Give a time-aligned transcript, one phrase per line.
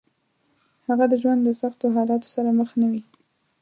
[0.87, 3.01] هغه د ژوند له سختو حالاتو سره مخ نه وي.